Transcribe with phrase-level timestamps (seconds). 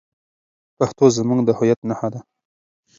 [0.77, 2.19] پښتو زموږ د هویت نښه ده.